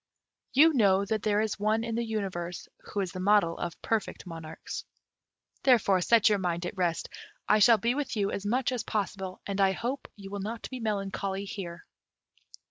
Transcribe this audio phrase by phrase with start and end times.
[0.53, 4.25] You know that there is one in the universe who is the model of perfect
[4.25, 4.83] monarchs.
[5.61, 7.07] Therefore set your mind at rest;
[7.47, 10.67] I shall be with you as much as possible, and I hope you will not
[10.71, 11.85] be melancholy here."